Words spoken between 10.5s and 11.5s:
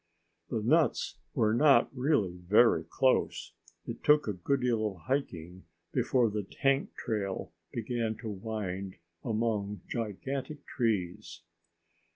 trees.